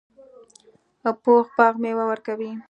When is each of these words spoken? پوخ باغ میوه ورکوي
پوخ 1.23 1.45
باغ 1.57 1.73
میوه 1.81 2.05
ورکوي 2.07 2.51